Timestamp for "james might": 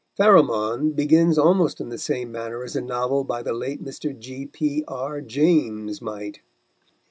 5.21-6.39